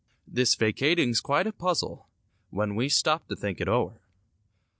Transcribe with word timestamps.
This 0.27 0.55
vacating's 0.55 1.21
quite 1.21 1.45
a 1.45 1.51
puzzle. 1.51 2.07
When 2.49 2.73
we 2.73 2.89
stop 2.89 3.27
to 3.27 3.35
think 3.35 3.61
it 3.61 3.67
o'er. 3.69 4.01